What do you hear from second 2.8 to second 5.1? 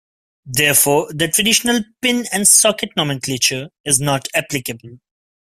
nomenclature is not applicable.